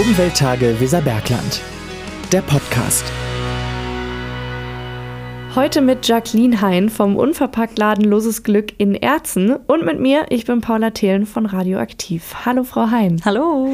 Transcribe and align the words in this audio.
Umwelttage 0.00 0.80
Weserbergland. 0.80 1.60
Der 2.32 2.40
Podcast. 2.40 3.04
Heute 5.54 5.82
mit 5.82 6.08
Jacqueline 6.08 6.62
Hein 6.62 6.88
vom 6.88 7.16
Unverpacktladen 7.16 8.06
Loses 8.06 8.42
Glück 8.42 8.72
in 8.78 8.94
Erzen 8.94 9.56
und 9.66 9.84
mit 9.84 10.00
mir, 10.00 10.24
ich 10.30 10.46
bin 10.46 10.62
Paula 10.62 10.88
Thelen 10.90 11.26
von 11.26 11.44
Radioaktiv. 11.44 12.46
Hallo 12.46 12.64
Frau 12.64 12.90
Hein. 12.90 13.20
Hallo. 13.26 13.68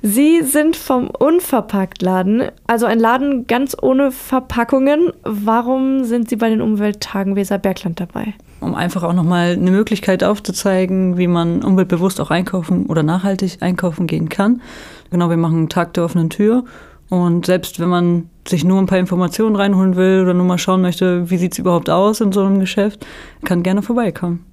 Sie 0.00 0.40
sind 0.42 0.74
vom 0.74 1.10
Unverpacktladen, 1.10 2.44
also 2.66 2.86
ein 2.86 2.98
Laden 2.98 3.46
ganz 3.46 3.76
ohne 3.78 4.10
Verpackungen. 4.10 5.12
Warum 5.24 6.04
sind 6.04 6.30
Sie 6.30 6.36
bei 6.36 6.48
den 6.48 6.62
Umwelttagen 6.62 7.36
Weserbergland 7.36 8.00
dabei? 8.00 8.32
Um 8.60 8.74
einfach 8.74 9.02
auch 9.02 9.12
nochmal 9.12 9.52
eine 9.52 9.70
Möglichkeit 9.70 10.24
aufzuzeigen, 10.24 11.18
wie 11.18 11.26
man 11.26 11.62
umweltbewusst 11.62 12.20
auch 12.20 12.30
einkaufen 12.30 12.86
oder 12.86 13.02
nachhaltig 13.02 13.58
einkaufen 13.60 14.06
gehen 14.06 14.28
kann. 14.28 14.62
Genau, 15.10 15.30
wir 15.30 15.36
machen 15.36 15.56
einen 15.56 15.68
Tag 15.68 15.94
der 15.94 16.04
offenen 16.04 16.30
Tür. 16.30 16.64
Und 17.10 17.46
selbst 17.46 17.80
wenn 17.80 17.88
man 17.88 18.28
sich 18.46 18.64
nur 18.64 18.78
ein 18.78 18.86
paar 18.86 18.98
Informationen 18.98 19.56
reinholen 19.56 19.96
will 19.96 20.20
oder 20.22 20.34
nur 20.34 20.44
mal 20.44 20.58
schauen 20.58 20.82
möchte, 20.82 21.30
wie 21.30 21.38
sieht 21.38 21.52
es 21.52 21.58
überhaupt 21.58 21.88
aus 21.88 22.20
in 22.20 22.32
so 22.32 22.42
einem 22.42 22.60
Geschäft, 22.60 23.06
kann 23.44 23.62
gerne 23.62 23.82
vorbeikommen. 23.82 24.44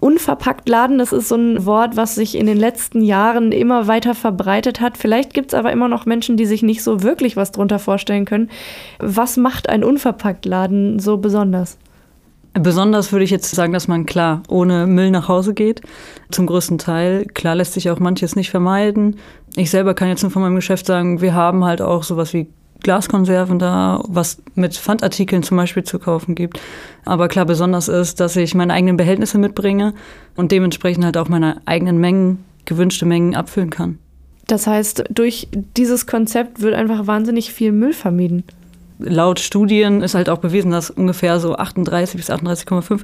Unverpackt 0.00 0.68
Laden, 0.68 0.98
das 0.98 1.12
ist 1.12 1.28
so 1.28 1.34
ein 1.34 1.66
Wort, 1.66 1.96
was 1.96 2.14
sich 2.14 2.36
in 2.36 2.46
den 2.46 2.56
letzten 2.56 3.02
Jahren 3.02 3.50
immer 3.50 3.88
weiter 3.88 4.14
verbreitet 4.14 4.80
hat. 4.80 4.96
Vielleicht 4.96 5.34
gibt 5.34 5.52
es 5.52 5.58
aber 5.58 5.72
immer 5.72 5.88
noch 5.88 6.06
Menschen, 6.06 6.36
die 6.36 6.46
sich 6.46 6.62
nicht 6.62 6.84
so 6.84 7.02
wirklich 7.02 7.36
was 7.36 7.50
drunter 7.50 7.80
vorstellen 7.80 8.24
können. 8.24 8.48
Was 9.00 9.36
macht 9.36 9.68
ein 9.68 9.82
Unverpackt 9.82 10.46
Laden 10.46 11.00
so 11.00 11.16
besonders? 11.16 11.78
Besonders 12.60 13.12
würde 13.12 13.24
ich 13.24 13.30
jetzt 13.30 13.54
sagen, 13.54 13.72
dass 13.72 13.88
man 13.88 14.06
klar 14.06 14.42
ohne 14.48 14.86
Müll 14.86 15.10
nach 15.10 15.28
Hause 15.28 15.54
geht. 15.54 15.80
Zum 16.30 16.46
größten 16.46 16.78
Teil. 16.78 17.26
Klar 17.26 17.54
lässt 17.54 17.74
sich 17.74 17.90
auch 17.90 17.98
manches 17.98 18.36
nicht 18.36 18.50
vermeiden. 18.50 19.16
Ich 19.56 19.70
selber 19.70 19.94
kann 19.94 20.08
jetzt 20.08 20.22
nur 20.22 20.30
von 20.30 20.42
meinem 20.42 20.56
Geschäft 20.56 20.86
sagen, 20.86 21.20
wir 21.20 21.34
haben 21.34 21.64
halt 21.64 21.82
auch 21.82 22.02
sowas 22.02 22.32
wie 22.32 22.48
Glaskonserven 22.82 23.58
da, 23.58 24.02
was 24.06 24.40
mit 24.54 24.76
Pfandartikeln 24.76 25.42
zum 25.42 25.56
Beispiel 25.56 25.82
zu 25.82 25.98
kaufen 25.98 26.34
gibt. 26.34 26.60
Aber 27.04 27.28
klar, 27.28 27.44
besonders 27.44 27.88
ist, 27.88 28.20
dass 28.20 28.36
ich 28.36 28.54
meine 28.54 28.72
eigenen 28.72 28.96
Behältnisse 28.96 29.38
mitbringe 29.38 29.94
und 30.36 30.52
dementsprechend 30.52 31.04
halt 31.04 31.16
auch 31.16 31.28
meine 31.28 31.60
eigenen 31.64 31.98
Mengen, 31.98 32.44
gewünschte 32.66 33.06
Mengen 33.06 33.34
abfüllen 33.34 33.70
kann. 33.70 33.98
Das 34.46 34.66
heißt, 34.66 35.04
durch 35.10 35.48
dieses 35.76 36.06
Konzept 36.06 36.62
wird 36.62 36.74
einfach 36.74 37.06
wahnsinnig 37.06 37.52
viel 37.52 37.72
Müll 37.72 37.92
vermieden 37.92 38.44
laut 38.98 39.40
Studien 39.40 40.02
ist 40.02 40.14
halt 40.14 40.28
auch 40.28 40.38
bewiesen, 40.38 40.70
dass 40.70 40.90
ungefähr 40.90 41.40
so 41.40 41.56
38 41.56 42.16
bis 42.16 42.30
38,5 42.30 43.00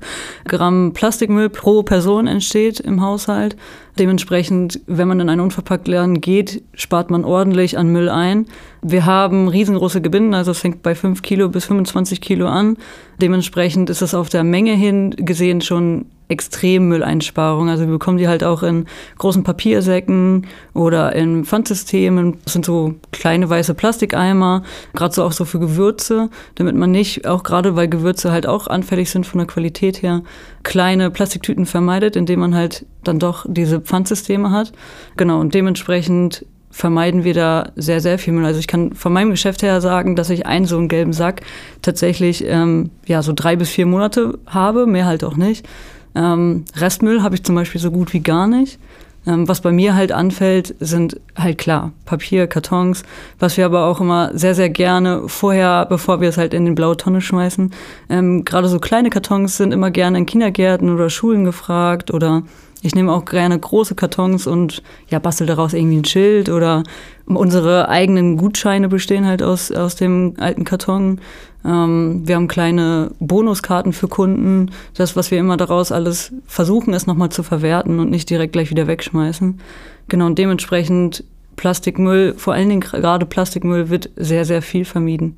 Gramm 0.47 0.93
Plastikmüll 0.93 1.49
pro 1.49 1.83
Person 1.83 2.27
entsteht 2.27 2.81
im 2.81 3.03
Haushalt. 3.03 3.57
Dementsprechend, 3.99 4.81
wenn 4.87 5.09
man 5.09 5.21
in 5.21 5.29
einen 5.29 5.41
Unverpacktladen 5.41 6.21
geht, 6.21 6.63
spart 6.75 7.11
man 7.11 7.25
ordentlich 7.25 7.79
an 7.79 7.89
Müll 7.89 8.09
ein. 8.09 8.47
Wir 8.83 9.07
haben 9.07 9.49
riesengroße 9.49 10.01
Gebinden, 10.01 10.35
also 10.35 10.51
es 10.51 10.59
fängt 10.59 10.83
bei 10.83 10.95
5 10.95 11.23
Kilo 11.23 11.49
bis 11.49 11.67
25 11.67 12.21
Kilo 12.21 12.49
an. 12.49 12.77
Dementsprechend 13.21 13.91
ist 13.91 14.03
es 14.03 14.15
auf 14.15 14.29
der 14.29 14.43
Menge 14.43 14.75
hin 14.75 15.11
gesehen 15.17 15.61
schon 15.61 16.07
extrem 16.29 16.89
Mülleinsparung. 16.89 17.69
Also 17.69 17.85
wir 17.85 17.93
bekommen 17.93 18.19
die 18.19 18.29
halt 18.29 18.45
auch 18.45 18.63
in 18.63 18.87
großen 19.19 19.45
Papiersäcken 19.45 20.47
oder 20.73 21.15
in 21.15 21.45
Pfandsystemen. 21.45 22.39
Das 22.45 22.55
sind 22.55 22.65
so 22.65 22.95
kleine 23.13 23.49
weiße 23.51 23.75
Plastikeimer, 23.75 24.63
gerade 24.95 25.15
so 25.15 25.23
auch 25.23 25.33
so 25.33 25.45
für 25.45 25.59
Gewürze, 25.59 26.31
damit 26.55 26.77
man 26.77 26.91
nicht, 26.91 27.27
auch 27.27 27.43
gerade 27.43 27.77
weil 27.77 27.89
Gewürze 27.89 28.33
halt 28.33 28.47
auch 28.47 28.67
anfällig 28.67 29.11
sind 29.11 29.27
von 29.27 29.39
der 29.39 29.47
Qualität 29.47 30.03
her, 30.03 30.23
kleine 30.63 31.11
Plastiktüten 31.11 31.67
vermeidet, 31.67 32.17
indem 32.17 32.41
man 32.41 32.55
halt 32.55 32.87
dann 33.03 33.19
doch 33.19 33.45
diese 33.49 33.81
Pfandsysteme 33.81 34.51
hat. 34.51 34.73
Genau, 35.17 35.41
und 35.41 35.55
dementsprechend 35.55 36.47
vermeiden 36.75 37.23
wir 37.23 37.35
da 37.35 37.71
sehr, 37.77 38.01
sehr 38.01 38.19
viel 38.19 38.33
Müll. 38.33 38.45
Also 38.45 38.59
ich 38.59 38.67
kann 38.67 38.95
von 38.95 39.13
meinem 39.13 39.31
Geschäft 39.31 39.63
her 39.63 39.81
sagen, 39.81 40.17
dass 40.17 40.29
ich 40.29 40.45
einen 40.45 40.65
so 40.65 40.77
einen 40.77 40.89
gelben 40.89 41.13
Sack 41.13 41.43
tatsächlich 41.83 42.45
ähm, 42.45 42.91
ja 43.07 43.23
so 43.23 43.33
drei 43.33 43.55
bis 43.55 43.71
vier 43.71 43.87
Monate 43.87 44.41
habe, 44.47 44.85
mehr 44.85 45.07
halt 45.07 45.23
auch 45.23 45.37
nicht. 45.37 45.69
Ähm, 46.15 46.65
Restmüll 46.77 47.23
habe 47.23 47.35
ich 47.35 47.45
zum 47.45 47.55
Beispiel 47.55 47.81
so 47.81 47.91
gut 47.91 48.13
wie 48.13 48.21
gar 48.21 48.47
nicht. 48.47 48.79
Ähm, 49.27 49.49
was 49.49 49.63
bei 49.63 49.73
mir 49.73 49.95
halt 49.95 50.13
anfällt, 50.13 50.75
sind 50.81 51.19
halt 51.37 51.57
klar 51.57 51.93
Papier, 52.05 52.47
Kartons, 52.47 53.05
was 53.39 53.57
wir 53.57 53.65
aber 53.65 53.87
auch 53.87 54.01
immer 54.01 54.31
sehr, 54.35 54.55
sehr 54.55 54.69
gerne 54.69 55.23
vorher, 55.29 55.87
bevor 55.87 56.21
wir 56.21 56.29
es 56.29 56.37
halt 56.37 56.53
in 56.53 56.67
den 56.67 56.75
blaue 56.75 56.97
Tonne 56.97 57.23
schmeißen. 57.23 57.73
Ähm, 58.11 58.45
Gerade 58.45 58.69
so 58.69 58.79
kleine 58.79 59.11
Kartons 59.11 59.57
sind 59.57 59.73
immer 59.73 59.91
gerne 59.91 60.19
in 60.19 60.27
Kindergärten 60.27 60.91
oder 60.91 61.09
Schulen 61.09 61.45
gefragt 61.45 62.13
oder 62.13 62.43
ich 62.83 62.95
nehme 62.95 63.13
auch 63.13 63.25
gerne 63.25 63.59
große 63.59 63.95
Kartons 63.95 64.47
und 64.47 64.83
ja, 65.09 65.19
bastel 65.19 65.47
daraus 65.47 65.73
irgendwie 65.73 65.97
ein 65.97 66.05
Schild 66.05 66.51
oder 66.51 66.83
unsere 67.27 67.89
eigenen 67.89 68.37
Gutscheine 68.37 68.89
bestehen 68.89 69.27
halt 69.27 69.43
aus, 69.43 69.73
aus 69.73 69.97
dem 69.97 70.35
alten 70.39 70.65
Karton. 70.65 71.21
Ähm, 71.65 72.23
wir 72.25 72.37
haben 72.37 72.49
kleine 72.49 73.13
Bonuskarten 73.21 73.93
für 73.93 74.09
Kunden. 74.09 74.71
Das, 74.95 75.17
was 75.17 75.31
wir 75.31 75.39
immer 75.39 75.57
daraus 75.57 75.93
alles 75.93 76.33
versuchen, 76.47 76.93
ist 76.93 77.07
nochmal 77.07 77.31
zu 77.31 77.43
verwerten 77.43 78.01
und 78.01 78.11
nicht 78.11 78.29
direkt 78.29 78.53
gleich 78.53 78.71
wieder 78.71 78.87
wegschmeißen. 78.87 79.61
Genau, 80.09 80.27
und 80.27 80.39
dementsprechend 80.39 81.25
Plastikmüll, 81.57 82.35
vor 82.37 82.55
allen 82.55 82.69
Dingen 82.69 82.81
gerade 82.81 83.27
Plastikmüll, 83.27 83.89
wird 83.89 84.11
sehr, 84.17 84.45
sehr 84.45 84.61
viel 84.61 84.85
vermieden. 84.85 85.37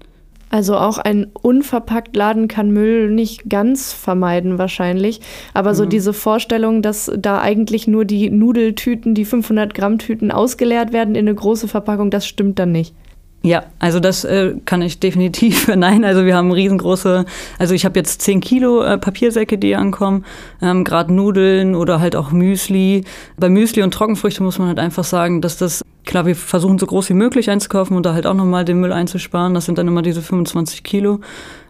Also 0.48 0.76
auch 0.76 0.98
ein 0.98 1.26
unverpackt 1.32 2.14
Laden 2.14 2.46
kann 2.46 2.70
Müll 2.70 3.10
nicht 3.10 3.50
ganz 3.50 3.92
vermeiden 3.92 4.58
wahrscheinlich. 4.58 5.20
Aber 5.54 5.74
so 5.74 5.84
mhm. 5.84 5.88
diese 5.90 6.12
Vorstellung, 6.12 6.82
dass 6.82 7.10
da 7.18 7.40
eigentlich 7.40 7.88
nur 7.88 8.04
die 8.04 8.30
Nudeltüten, 8.30 9.14
die 9.14 9.24
500 9.24 9.74
Gramm 9.74 9.98
Tüten 9.98 10.30
ausgeleert 10.30 10.92
werden 10.92 11.14
in 11.14 11.26
eine 11.26 11.34
große 11.34 11.66
Verpackung, 11.66 12.10
das 12.10 12.26
stimmt 12.26 12.58
dann 12.58 12.72
nicht. 12.72 12.94
Ja, 13.42 13.64
also 13.78 14.00
das 14.00 14.24
äh, 14.24 14.54
kann 14.64 14.82
ich 14.82 14.98
definitiv 14.98 15.60
verneinen. 15.64 16.04
Also 16.04 16.24
wir 16.24 16.34
haben 16.34 16.50
riesengroße, 16.50 17.24
also 17.58 17.74
ich 17.74 17.84
habe 17.84 17.98
jetzt 17.98 18.22
10 18.22 18.40
Kilo 18.40 18.82
äh, 18.82 18.98
Papiersäcke, 18.98 19.56
die 19.56 19.76
ankommen, 19.76 20.24
ähm, 20.60 20.82
gerade 20.82 21.12
Nudeln 21.12 21.74
oder 21.74 22.00
halt 22.00 22.16
auch 22.16 22.32
Müsli. 22.32 23.04
Bei 23.36 23.48
Müsli 23.48 23.82
und 23.82 23.94
Trockenfrüchte 23.94 24.42
muss 24.42 24.58
man 24.58 24.68
halt 24.68 24.78
einfach 24.78 25.04
sagen, 25.04 25.40
dass 25.40 25.56
das 25.56 25.82
Klar, 26.06 26.24
wir 26.24 26.36
versuchen 26.36 26.78
so 26.78 26.86
groß 26.86 27.08
wie 27.08 27.14
möglich 27.14 27.50
einzukaufen 27.50 27.96
und 27.96 28.06
da 28.06 28.14
halt 28.14 28.28
auch 28.28 28.34
nochmal 28.34 28.64
den 28.64 28.78
Müll 28.78 28.92
einzusparen. 28.92 29.54
Das 29.54 29.64
sind 29.64 29.76
dann 29.76 29.88
immer 29.88 30.02
diese 30.02 30.22
25 30.22 30.84
Kilo. 30.84 31.18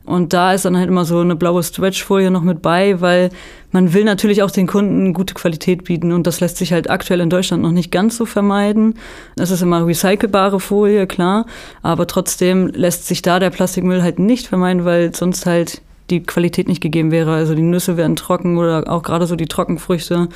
Und 0.07 0.33
da 0.33 0.53
ist 0.53 0.65
dann 0.65 0.77
halt 0.77 0.89
immer 0.89 1.05
so 1.05 1.19
eine 1.19 1.37
blaue 1.37 1.63
Stretchfolie 1.63 2.31
noch 2.31 2.43
mit 2.43 2.63
bei, 2.63 3.01
weil 3.01 3.31
man 3.73 3.93
will 3.93 4.05
natürlich 4.05 4.43
auch 4.43 4.51
den 4.51 4.67
Kunden 4.67 5.13
gute 5.13 5.35
Qualität 5.35 5.85
bieten 5.85 6.13
und 6.13 6.27
das 6.27 6.41
lässt 6.41 6.57
sich 6.57 6.73
halt 6.73 6.89
aktuell 6.89 7.21
in 7.21 7.29
Deutschland 7.29 7.63
noch 7.63 7.73
nicht 7.73 7.91
ganz 7.91 8.17
so 8.17 8.25
vermeiden. 8.25 8.95
Das 9.35 9.51
ist 9.51 9.63
immer 9.63 9.85
recycelbare 9.87 10.61
Folie, 10.61 11.07
klar, 11.07 11.45
aber 11.83 12.07
trotzdem 12.07 12.69
lässt 12.69 13.07
sich 13.07 13.21
da 13.21 13.41
der 13.41 13.51
Plastikmüll 13.51 14.03
halt 14.03 14.19
nicht 14.19 14.47
vermeiden, 14.47 14.85
weil 14.85 15.15
sonst 15.15 15.45
halt 15.45 15.83
die 16.11 16.23
Qualität 16.23 16.69
nicht 16.69 16.81
gegeben 16.81 17.11
wäre. 17.11 17.33
Also 17.33 17.55
die 17.55 17.63
Nüsse 17.63 17.97
werden 17.97 18.17
trocken 18.17 18.59
oder 18.59 18.85
auch 18.91 19.03
gerade 19.03 19.27
so 19.27 19.37
die 19.37 19.47
Trockenfrüchte. 19.47 20.29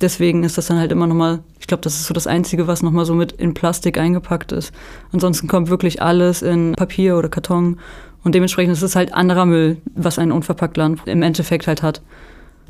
Deswegen 0.00 0.44
ist 0.44 0.58
das 0.58 0.66
dann 0.66 0.78
halt 0.78 0.92
immer 0.92 1.06
nochmal, 1.06 1.40
ich 1.58 1.66
glaube, 1.66 1.82
das 1.82 1.94
ist 1.94 2.06
so 2.06 2.14
das 2.14 2.26
Einzige, 2.26 2.66
was 2.66 2.82
nochmal 2.82 3.04
so 3.04 3.14
mit 3.14 3.32
in 3.32 3.54
Plastik 3.54 3.98
eingepackt 3.98 4.52
ist. 4.52 4.72
Ansonsten 5.12 5.48
kommt 5.48 5.68
wirklich 5.68 6.02
alles 6.02 6.42
in 6.42 6.74
Papier 6.74 7.16
oder 7.16 7.28
Karton. 7.28 7.78
Und 8.22 8.34
dementsprechend 8.34 8.72
ist 8.72 8.82
es 8.82 8.96
halt 8.96 9.14
anderer 9.14 9.46
Müll, 9.46 9.78
was 9.94 10.18
ein 10.18 10.32
Unverpacktland 10.32 11.00
im 11.06 11.22
Endeffekt 11.22 11.66
halt 11.66 11.82
hat. 11.82 12.02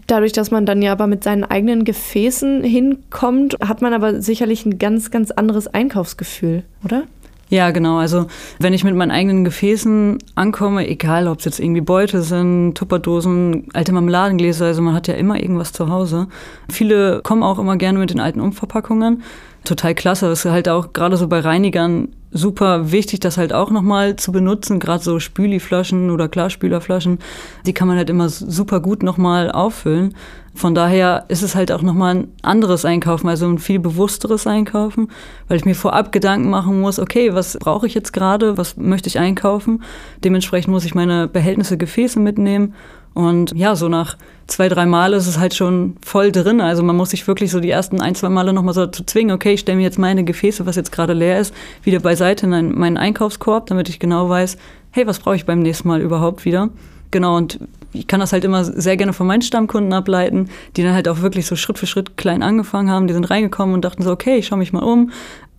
Dadurch, 0.07 0.33
dass 0.33 0.51
man 0.51 0.67
dann 0.67 0.83
ja 0.83 0.93
aber 0.93 1.07
mit 1.07 1.25
seinen 1.25 1.45
eigenen 1.45 1.85
Gefäßen 1.85 2.63
hinkommt, 2.63 3.57
hat 3.61 3.83
man 3.83 3.93
aber 3.93 4.21
sicherlich 4.21 4.65
ein 4.65 4.79
ganz, 4.79 5.11
ganz 5.11 5.31
anderes 5.31 5.67
Einkaufsgefühl, 5.67 6.63
oder? 6.85 7.05
Ja, 7.49 7.71
genau. 7.71 7.99
Also 7.99 8.27
wenn 8.59 8.73
ich 8.73 8.83
mit 8.83 8.97
meinen 8.97 9.13
eigenen 9.13 9.45
Gefäßen 9.45 10.19
ankomme, 10.35 10.89
egal 10.89 11.29
ob 11.29 11.39
es 11.39 11.45
jetzt 11.45 11.61
irgendwie 11.61 11.81
Beute 11.81 12.23
sind, 12.23 12.75
Tupperdosen, 12.75 13.69
alte 13.73 13.93
Marmeladengläser, 13.93 14.67
also 14.67 14.83
man 14.83 14.95
hat 14.95 15.07
ja 15.07 15.15
immer 15.15 15.41
irgendwas 15.41 15.73
zu 15.73 15.89
Hause. 15.89 16.27
Viele 16.69 17.21
kommen 17.23 17.45
auch 17.45 17.61
immer 17.61 17.77
gerne 17.77 17.99
mit 18.01 18.11
den 18.11 18.21
alten 18.21 18.41
Umverpackungen. 18.41 19.23
Total 19.65 19.95
klasse. 19.95 20.29
Das 20.29 20.45
ist 20.45 20.51
halt 20.51 20.69
auch 20.69 20.93
gerade 20.93 21.17
so 21.17 21.29
bei 21.29 21.41
Reinigern 21.41 22.09
super 22.33 22.91
wichtig, 22.93 23.21
das 23.21 23.39
halt 23.39 23.53
auch 23.53 23.71
nochmal 23.71 24.17
zu 24.17 24.33
benutzen. 24.33 24.81
Gerade 24.81 25.03
so 25.03 25.21
Spüliflaschen 25.21 26.11
oder 26.11 26.29
Klarspülerflaschen, 26.29 27.19
die 27.65 27.73
kann 27.73 27.89
man 27.89 27.97
halt 27.97 28.11
immer 28.11 28.29
super 28.29 28.81
gut 28.81 29.03
nochmal 29.03 29.51
auffüllen. 29.51 30.15
Von 30.57 30.75
daher 30.75 31.27
ist 31.29 31.43
es 31.43 31.55
halt 31.55 31.71
auch 31.71 31.83
nochmal 31.83 32.15
ein 32.15 32.29
anderes 32.41 32.87
Einkaufen, 32.87 33.29
also 33.29 33.47
ein 33.47 33.59
viel 33.59 33.79
bewussteres 33.79 34.47
Einkaufen, 34.47 35.11
weil 35.49 35.59
ich 35.59 35.67
mir 35.67 35.75
vorab 35.75 36.13
Gedanken 36.13 36.49
machen 36.49 36.81
muss, 36.81 36.99
okay, 36.99 37.35
was 37.35 37.59
brauche 37.59 37.87
ich 37.87 37.93
jetzt 37.93 38.15
gerade, 38.15 38.57
was 38.57 38.79
möchte 38.79 39.09
ich 39.09 39.19
einkaufen? 39.19 39.83
Dementsprechend 40.25 40.73
muss 40.73 40.87
ich 40.87 40.95
meine 40.95 41.29
Behältnisse, 41.29 41.77
Gefäße 41.77 42.19
mitnehmen. 42.19 42.75
Und 43.13 43.53
ja, 43.55 43.77
so 43.77 43.89
nach 43.89 44.17
zwei, 44.47 44.69
drei 44.69 44.87
Mal 44.87 45.13
ist 45.13 45.27
es 45.27 45.39
halt 45.39 45.55
schon 45.55 45.97
voll 46.03 46.33
drin. 46.33 46.63
Also 46.63 46.83
man 46.83 46.97
muss 46.97 47.11
sich 47.11 47.27
wirklich 47.29 47.51
so 47.51 47.61
die 47.61 47.71
ersten 47.71 48.01
ein, 48.01 48.15
zwei 48.15 48.31
Male 48.31 48.53
nochmal 48.55 48.75
so 48.75 48.87
zu 48.87 49.05
zwingen, 49.05 49.35
okay, 49.35 49.53
ich 49.53 49.61
stelle 49.61 49.77
mir 49.77 49.85
jetzt 49.85 49.99
meine 49.99 50.25
Gefäße, 50.25 50.65
was 50.65 50.77
jetzt 50.77 50.93
gerade 50.93 51.13
leer 51.13 51.39
ist, 51.39 51.55
wieder 51.83 52.01
beiseite 52.01 52.47
in 52.47 52.79
meinen 52.79 52.97
Einkaufskorb, 52.97 53.67
damit 53.67 53.91
ich 53.91 53.99
genau 53.99 54.29
weiß, 54.31 54.57
hey, 54.91 55.07
was 55.07 55.19
brauche 55.19 55.37
ich 55.37 55.45
beim 55.45 55.61
nächsten 55.61 55.89
Mal 55.89 56.01
überhaupt 56.01 56.47
wieder? 56.47 56.71
Genau, 57.11 57.37
und 57.37 57.59
ich 57.93 58.07
kann 58.07 58.21
das 58.21 58.33
halt 58.33 58.45
immer 58.45 58.65
sehr 58.65 58.97
gerne 58.97 59.13
von 59.13 59.27
meinen 59.27 59.43
Stammkunden 59.43 59.93
ableiten, 59.93 60.49
die 60.77 60.83
dann 60.83 60.95
halt 60.95 61.09
auch 61.09 61.21
wirklich 61.21 61.47
so 61.47 61.57
Schritt 61.57 61.79
für 61.79 61.87
Schritt 61.87 62.17
klein 62.17 62.43
angefangen 62.43 62.91
haben. 62.91 63.07
Die 63.07 63.15
sind 63.15 63.31
reingekommen 63.31 63.75
und 63.75 63.85
dachten 63.85 64.03
so, 64.03 64.11
okay, 64.11 64.37
ich 64.37 64.47
schaue 64.47 64.59
mich 64.59 64.73
mal 64.73 64.83
um. 64.83 65.11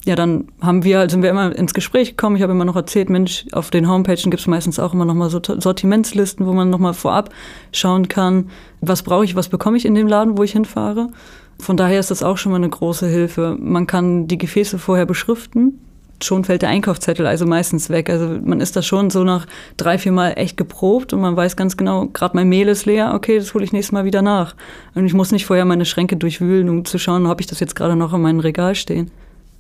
ja, 0.05 0.15
dann 0.15 0.47
haben 0.61 0.83
wir, 0.83 1.09
sind 1.09 1.21
wir 1.21 1.29
immer 1.29 1.53
ins 1.53 1.73
Gespräch 1.73 2.11
gekommen. 2.11 2.37
Ich 2.37 2.41
habe 2.41 2.53
immer 2.53 2.65
noch 2.65 2.75
erzählt, 2.77 3.09
Mensch, 3.09 3.45
auf 3.51 3.71
den 3.71 3.89
Homepages 3.89 4.23
gibt 4.23 4.39
es 4.39 4.47
meistens 4.47 4.79
auch 4.79 4.93
immer 4.93 5.05
noch 5.05 5.15
mal 5.15 5.29
so 5.29 5.41
Sortimentslisten, 5.43 6.45
wo 6.45 6.53
man 6.53 6.69
noch 6.69 6.79
mal 6.79 6.93
vorab 6.93 7.29
schauen 7.73 8.07
kann, 8.07 8.49
was 8.79 9.03
brauche 9.03 9.25
ich, 9.25 9.35
was 9.35 9.49
bekomme 9.49 9.77
ich 9.77 9.85
in 9.85 9.95
dem 9.95 10.07
Laden, 10.07 10.37
wo 10.37 10.43
ich 10.43 10.53
hinfahre. 10.53 11.09
Von 11.59 11.75
daher 11.75 11.99
ist 11.99 12.11
das 12.11 12.23
auch 12.23 12.37
schon 12.37 12.51
mal 12.51 12.57
eine 12.57 12.69
große 12.69 13.07
Hilfe. 13.07 13.57
Man 13.59 13.87
kann 13.87 14.27
die 14.27 14.37
Gefäße 14.37 14.79
vorher 14.79 15.05
beschriften. 15.05 15.79
Schon 16.21 16.43
fällt 16.43 16.63
der 16.63 16.69
Einkaufszettel 16.69 17.27
also 17.27 17.45
meistens 17.45 17.89
weg. 17.89 18.09
Also 18.09 18.39
man 18.43 18.59
ist 18.59 18.75
da 18.75 18.81
schon 18.81 19.09
so 19.09 19.23
nach 19.23 19.45
drei, 19.77 19.97
vier 19.97 20.11
Mal 20.11 20.31
echt 20.31 20.57
geprobt 20.57 21.13
und 21.13 21.21
man 21.21 21.35
weiß 21.35 21.55
ganz 21.55 21.77
genau, 21.77 22.07
gerade 22.07 22.35
mein 22.35 22.49
Mehl 22.49 22.67
ist 22.67 22.85
leer, 22.85 23.13
okay, 23.13 23.37
das 23.37 23.53
hole 23.53 23.63
ich 23.63 23.71
nächstes 23.71 23.91
Mal 23.91 24.05
wieder 24.05 24.21
nach. 24.21 24.55
Und 24.95 25.05
ich 25.05 25.13
muss 25.13 25.31
nicht 25.31 25.45
vorher 25.45 25.65
meine 25.65 25.85
Schränke 25.85 26.17
durchwühlen, 26.17 26.69
um 26.69 26.85
zu 26.85 26.97
schauen, 26.97 27.25
ob 27.27 27.39
ich 27.39 27.47
das 27.47 27.59
jetzt 27.59 27.75
gerade 27.75 27.95
noch 27.95 28.13
in 28.13 28.21
meinem 28.21 28.39
Regal 28.39 28.73
stehen. 28.75 29.11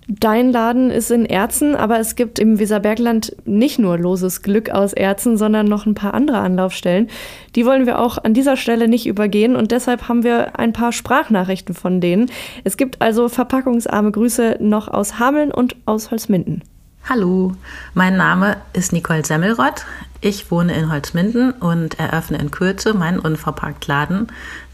Dein 0.09 0.53
Laden 0.53 0.89
ist 0.89 1.11
in 1.11 1.25
Erzen, 1.25 1.75
aber 1.75 1.99
es 1.99 2.15
gibt 2.15 2.39
im 2.39 2.59
Weserbergland 2.59 3.35
nicht 3.43 3.77
nur 3.77 3.97
loses 3.97 4.41
Glück 4.41 4.69
aus 4.69 4.93
Erzen, 4.93 5.35
sondern 5.37 5.65
noch 5.65 5.85
ein 5.85 5.95
paar 5.95 6.13
andere 6.13 6.37
Anlaufstellen. 6.37 7.09
Die 7.55 7.65
wollen 7.65 7.85
wir 7.85 7.99
auch 7.99 8.17
an 8.17 8.33
dieser 8.33 8.55
Stelle 8.55 8.87
nicht 8.87 9.05
übergehen 9.05 9.57
und 9.57 9.71
deshalb 9.71 10.07
haben 10.07 10.23
wir 10.23 10.57
ein 10.57 10.71
paar 10.71 10.93
Sprachnachrichten 10.93 11.75
von 11.75 11.99
denen. 11.99 12.31
Es 12.63 12.77
gibt 12.77 13.01
also 13.01 13.27
verpackungsarme 13.27 14.11
Grüße 14.11 14.59
noch 14.61 14.87
aus 14.87 15.19
Hameln 15.19 15.51
und 15.51 15.75
aus 15.85 16.09
Holzminden. 16.09 16.63
Hallo, 17.09 17.51
mein 17.93 18.15
Name 18.15 18.57
ist 18.71 18.93
Nicole 18.93 19.25
Semmelrott. 19.25 19.85
Ich 20.21 20.49
wohne 20.51 20.73
in 20.73 20.89
Holzminden 20.89 21.51
und 21.51 21.99
eröffne 21.99 22.37
in 22.37 22.49
Kürze 22.51 22.93
meinen 22.93 23.19
Unverpacktladen, 23.19 24.27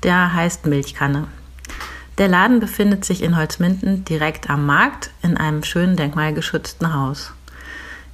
der 0.03 0.35
heißt 0.35 0.67
Milchkanne. 0.67 1.25
Der 2.19 2.27
Laden 2.27 2.59
befindet 2.59 3.05
sich 3.05 3.23
in 3.23 3.35
Holzminden 3.35 4.05
direkt 4.05 4.49
am 4.49 4.65
Markt 4.65 5.09
in 5.23 5.35
einem 5.35 5.63
schönen 5.63 5.95
denkmalgeschützten 5.95 6.93
Haus. 6.93 7.33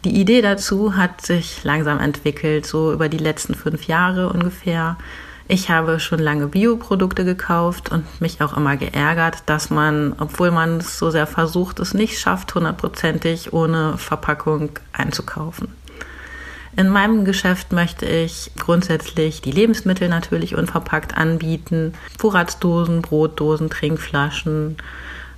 Die 0.06 0.16
Idee 0.16 0.42
dazu 0.42 0.96
hat 0.96 1.20
sich 1.22 1.66
langsam 1.66 2.00
entwickelt, 2.00 2.66
so 2.66 2.94
über 2.94 3.10
die 3.10 3.18
letzten 3.18 3.56
fünf 3.56 3.88
Jahre 3.88 4.30
ungefähr. 4.30 4.98
Ich 5.50 5.70
habe 5.70 6.00
schon 6.00 6.20
lange 6.20 6.48
Bioprodukte 6.48 7.26
gekauft 7.26 7.92
und 7.92 8.22
mich 8.22 8.42
auch 8.42 8.56
immer 8.56 8.78
geärgert, 8.78 9.44
dass 9.48 9.70
man, 9.70 10.14
obwohl 10.20 10.52
man 10.52 10.78
es 10.78 10.98
so 10.98 11.10
sehr 11.10 11.28
versucht, 11.28 11.80
es 11.80 11.94
nicht 11.94 12.20
schafft, 12.20 12.56
hundertprozentig 12.56 13.52
ohne 13.52 13.98
Verpackung 13.98 14.70
einzukaufen. 14.94 15.74
In 16.80 16.88
meinem 16.88 17.26
Geschäft 17.26 17.74
möchte 17.74 18.06
ich 18.06 18.52
grundsätzlich 18.58 19.42
die 19.42 19.52
Lebensmittel 19.52 20.08
natürlich 20.08 20.56
unverpackt 20.56 21.18
anbieten. 21.18 21.94
Vorratsdosen, 22.18 23.02
Brotdosen, 23.02 23.70
Trinkflaschen, 23.70 24.78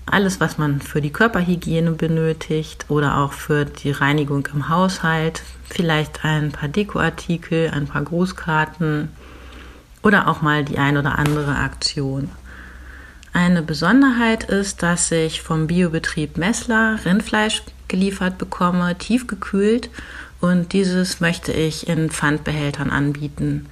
alles, 0.05 0.39
was 0.39 0.59
man 0.59 0.81
für 0.81 1.01
die 1.01 1.09
Körperhygiene 1.09 1.93
benötigt 1.93 2.85
oder 2.89 3.17
auch 3.17 3.33
für 3.33 3.65
die 3.65 3.89
Reinigung 3.89 4.47
im 4.53 4.69
Haushalt. 4.69 5.41
Vielleicht 5.67 6.23
ein 6.23 6.51
paar 6.51 6.69
Dekoartikel, 6.69 7.71
ein 7.71 7.87
paar 7.87 8.03
Grußkarten 8.03 9.09
oder 10.03 10.27
auch 10.27 10.43
mal 10.43 10.63
die 10.63 10.77
ein 10.77 10.95
oder 10.95 11.17
andere 11.17 11.55
Aktion. 11.55 12.29
Eine 13.33 13.63
Besonderheit 13.63 14.43
ist, 14.43 14.83
dass 14.83 15.11
ich 15.11 15.41
vom 15.41 15.65
Biobetrieb 15.65 16.37
Messler 16.37 16.99
Rindfleisch 17.03 17.63
geliefert 17.87 18.37
bekomme, 18.37 18.95
tiefgekühlt 18.95 19.89
und 20.41 20.73
dieses 20.73 21.21
möchte 21.21 21.53
ich 21.53 21.87
in 21.87 22.09
Pfandbehältern 22.09 22.89
anbieten. 22.89 23.67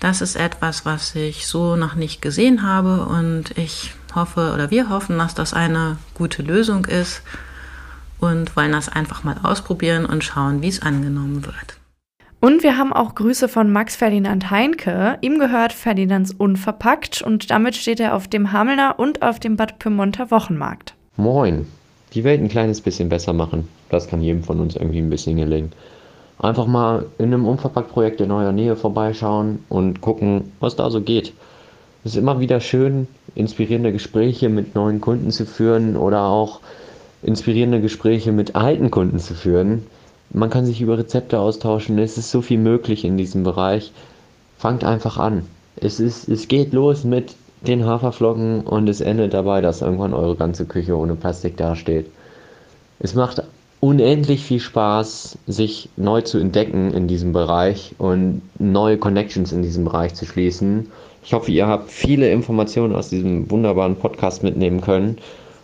Das 0.00 0.20
ist 0.20 0.36
etwas, 0.36 0.84
was 0.84 1.14
ich 1.14 1.46
so 1.46 1.76
noch 1.76 1.94
nicht 1.94 2.22
gesehen 2.22 2.62
habe 2.62 3.06
und 3.06 3.56
ich 3.58 3.92
hoffe 4.14 4.52
oder 4.54 4.70
wir 4.70 4.88
hoffen, 4.88 5.18
dass 5.18 5.34
das 5.34 5.52
eine 5.52 5.98
gute 6.14 6.42
Lösung 6.42 6.84
ist 6.84 7.22
und 8.18 8.54
wollen 8.56 8.72
das 8.72 8.88
einfach 8.88 9.24
mal 9.24 9.36
ausprobieren 9.42 10.06
und 10.06 10.24
schauen, 10.24 10.62
wie 10.62 10.68
es 10.68 10.82
angenommen 10.82 11.44
wird. 11.44 11.78
Und 12.40 12.62
wir 12.62 12.78
haben 12.78 12.94
auch 12.94 13.14
Grüße 13.14 13.48
von 13.48 13.70
Max 13.70 13.96
Ferdinand 13.96 14.50
Heinke. 14.50 15.18
Ihm 15.20 15.38
gehört 15.38 15.74
Ferdinands 15.74 16.32
Unverpackt 16.32 17.20
und 17.20 17.50
damit 17.50 17.76
steht 17.76 18.00
er 18.00 18.14
auf 18.14 18.28
dem 18.28 18.52
Hamelner 18.52 18.98
und 18.98 19.20
auf 19.20 19.38
dem 19.38 19.56
Bad 19.56 19.78
Pyrmonter 19.78 20.30
Wochenmarkt. 20.30 20.94
Moin. 21.16 21.66
Die 22.14 22.24
Welt 22.24 22.40
ein 22.40 22.48
kleines 22.48 22.80
bisschen 22.80 23.10
besser 23.10 23.34
machen. 23.34 23.68
Das 23.90 24.08
kann 24.08 24.22
jedem 24.22 24.42
von 24.42 24.58
uns 24.58 24.74
irgendwie 24.74 24.98
ein 25.00 25.10
bisschen 25.10 25.36
gelingen 25.36 25.72
einfach 26.40 26.66
mal 26.66 27.06
in 27.18 27.26
einem 27.26 27.46
Unverpackt-Projekt 27.46 28.20
in 28.20 28.30
eurer 28.30 28.52
Nähe 28.52 28.76
vorbeischauen 28.76 29.64
und 29.68 30.00
gucken, 30.00 30.52
was 30.58 30.76
da 30.76 30.90
so 30.90 31.00
geht. 31.00 31.32
Es 32.04 32.12
ist 32.12 32.16
immer 32.16 32.40
wieder 32.40 32.60
schön, 32.60 33.06
inspirierende 33.34 33.92
Gespräche 33.92 34.48
mit 34.48 34.74
neuen 34.74 35.00
Kunden 35.00 35.30
zu 35.30 35.44
führen 35.44 35.96
oder 35.96 36.22
auch 36.24 36.60
inspirierende 37.22 37.80
Gespräche 37.80 38.32
mit 38.32 38.56
alten 38.56 38.90
Kunden 38.90 39.18
zu 39.18 39.34
führen. 39.34 39.86
Man 40.32 40.48
kann 40.48 40.64
sich 40.64 40.80
über 40.80 40.96
Rezepte 40.96 41.38
austauschen, 41.38 41.98
es 41.98 42.16
ist 42.16 42.30
so 42.30 42.40
viel 42.40 42.58
möglich 42.58 43.04
in 43.04 43.18
diesem 43.18 43.44
Bereich. 43.44 43.92
Fangt 44.56 44.84
einfach 44.84 45.18
an. 45.18 45.46
Es, 45.76 46.00
ist, 46.00 46.28
es 46.28 46.48
geht 46.48 46.72
los 46.72 47.04
mit 47.04 47.34
den 47.66 47.84
Haferflocken 47.84 48.62
und 48.62 48.88
es 48.88 49.02
endet 49.02 49.34
dabei, 49.34 49.60
dass 49.60 49.82
irgendwann 49.82 50.14
eure 50.14 50.36
ganze 50.36 50.64
Küche 50.64 50.96
ohne 50.96 51.14
Plastik 51.16 51.58
dasteht. 51.58 52.06
Es 52.98 53.14
macht 53.14 53.42
unendlich 53.80 54.44
viel 54.44 54.60
Spaß, 54.60 55.38
sich 55.46 55.88
neu 55.96 56.20
zu 56.20 56.38
entdecken 56.38 56.92
in 56.92 57.08
diesem 57.08 57.32
Bereich 57.32 57.94
und 57.98 58.42
neue 58.58 58.98
Connections 58.98 59.52
in 59.52 59.62
diesem 59.62 59.84
Bereich 59.84 60.14
zu 60.14 60.26
schließen. 60.26 60.90
Ich 61.24 61.32
hoffe, 61.32 61.50
ihr 61.50 61.66
habt 61.66 61.90
viele 61.90 62.30
Informationen 62.30 62.94
aus 62.94 63.08
diesem 63.08 63.50
wunderbaren 63.50 63.96
Podcast 63.96 64.42
mitnehmen 64.42 64.82
können 64.82 65.16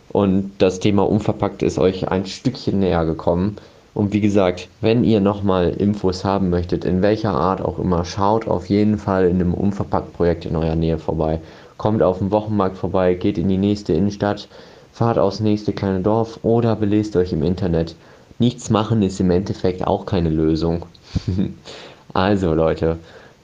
und 0.08 0.52
das 0.58 0.80
Thema 0.80 1.08
unverpackt 1.08 1.62
ist 1.62 1.78
euch 1.78 2.08
ein 2.08 2.24
Stückchen 2.24 2.78
näher 2.78 3.04
gekommen. 3.04 3.56
Und 3.92 4.12
wie 4.12 4.20
gesagt, 4.20 4.68
wenn 4.82 5.04
ihr 5.04 5.20
nochmal 5.20 5.70
Infos 5.70 6.24
haben 6.24 6.50
möchtet, 6.50 6.84
in 6.84 7.00
welcher 7.00 7.32
Art 7.32 7.62
auch 7.62 7.78
immer, 7.78 8.04
schaut 8.04 8.46
auf 8.46 8.68
jeden 8.68 8.98
Fall 8.98 9.26
in 9.26 9.36
einem 9.36 9.54
Unverpackt-Projekt 9.54 10.44
in 10.44 10.56
eurer 10.56 10.74
Nähe 10.74 10.98
vorbei. 10.98 11.40
Kommt 11.78 12.02
auf 12.02 12.18
den 12.18 12.30
Wochenmarkt 12.30 12.76
vorbei, 12.76 13.14
geht 13.14 13.38
in 13.38 13.48
die 13.48 13.56
nächste 13.56 13.94
Innenstadt 13.94 14.48
fahrt 14.96 15.18
aufs 15.18 15.40
nächste 15.40 15.74
kleine 15.74 16.00
Dorf 16.00 16.40
oder 16.42 16.74
belest 16.74 17.16
euch 17.16 17.30
im 17.30 17.42
Internet. 17.42 17.94
Nichts 18.38 18.70
machen 18.70 19.02
ist 19.02 19.20
im 19.20 19.30
Endeffekt 19.30 19.86
auch 19.86 20.06
keine 20.06 20.30
Lösung. 20.30 20.86
also 22.14 22.54
Leute, 22.54 22.96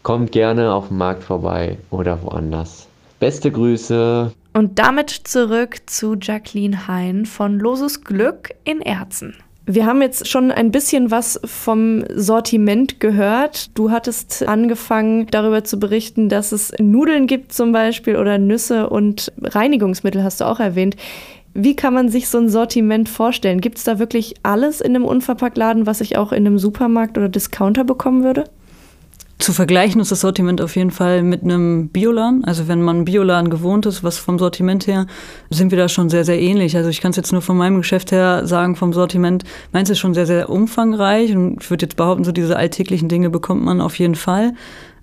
kommt 0.02 0.32
gerne 0.32 0.72
auf 0.72 0.88
dem 0.88 0.96
Markt 0.96 1.22
vorbei 1.22 1.76
oder 1.90 2.22
woanders. 2.22 2.88
Beste 3.20 3.50
Grüße. 3.50 4.32
Und 4.54 4.78
damit 4.78 5.10
zurück 5.10 5.80
zu 5.84 6.16
Jacqueline 6.18 6.88
Hein 6.88 7.26
von 7.26 7.58
Loses 7.58 8.02
Glück 8.02 8.54
in 8.64 8.80
Erzen. 8.80 9.34
Wir 9.64 9.86
haben 9.86 10.02
jetzt 10.02 10.28
schon 10.28 10.50
ein 10.50 10.72
bisschen 10.72 11.10
was 11.10 11.38
vom 11.44 12.04
Sortiment 12.16 12.98
gehört. 12.98 13.76
Du 13.78 13.90
hattest 13.90 14.48
angefangen 14.48 15.28
darüber 15.30 15.62
zu 15.62 15.78
berichten, 15.78 16.28
dass 16.28 16.50
es 16.50 16.72
Nudeln 16.80 17.28
gibt 17.28 17.52
zum 17.52 17.70
Beispiel 17.72 18.16
oder 18.16 18.38
Nüsse 18.38 18.88
und 18.88 19.30
Reinigungsmittel 19.40 20.24
hast 20.24 20.40
du 20.40 20.46
auch 20.46 20.58
erwähnt. 20.58 20.96
Wie 21.54 21.76
kann 21.76 21.92
man 21.92 22.08
sich 22.08 22.28
so 22.28 22.38
ein 22.38 22.48
Sortiment 22.48 23.08
vorstellen? 23.08 23.60
Gibt 23.60 23.78
es 23.78 23.84
da 23.84 23.98
wirklich 23.98 24.34
alles 24.42 24.80
in 24.80 24.96
einem 24.96 25.04
Unverpacktladen, 25.04 25.86
was 25.86 26.00
ich 26.00 26.16
auch 26.16 26.32
in 26.32 26.46
einem 26.46 26.58
Supermarkt 26.58 27.18
oder 27.18 27.28
Discounter 27.28 27.84
bekommen 27.84 28.24
würde? 28.24 28.44
Zu 29.42 29.52
vergleichen 29.52 30.00
ist 30.00 30.12
das 30.12 30.20
Sortiment 30.20 30.60
auf 30.60 30.76
jeden 30.76 30.92
Fall 30.92 31.24
mit 31.24 31.42
einem 31.42 31.88
Bioladen. 31.88 32.44
Also 32.44 32.68
wenn 32.68 32.80
man 32.80 33.04
Bioladen 33.04 33.50
gewohnt 33.50 33.86
ist, 33.86 34.04
was 34.04 34.16
vom 34.16 34.38
Sortiment 34.38 34.86
her, 34.86 35.08
sind 35.50 35.72
wir 35.72 35.78
da 35.78 35.88
schon 35.88 36.08
sehr, 36.08 36.24
sehr 36.24 36.40
ähnlich. 36.40 36.76
Also 36.76 36.88
ich 36.88 37.00
kann 37.00 37.10
es 37.10 37.16
jetzt 37.16 37.32
nur 37.32 37.42
von 37.42 37.56
meinem 37.56 37.78
Geschäft 37.78 38.12
her 38.12 38.46
sagen, 38.46 38.76
vom 38.76 38.92
Sortiment, 38.92 39.42
meins 39.72 39.90
ist 39.90 39.98
schon 39.98 40.14
sehr, 40.14 40.26
sehr 40.26 40.48
umfangreich 40.48 41.34
und 41.34 41.60
ich 41.60 41.68
würde 41.70 41.86
jetzt 41.86 41.96
behaupten, 41.96 42.22
so 42.22 42.30
diese 42.30 42.56
alltäglichen 42.56 43.08
Dinge 43.08 43.30
bekommt 43.30 43.64
man 43.64 43.80
auf 43.80 43.98
jeden 43.98 44.14
Fall. 44.14 44.54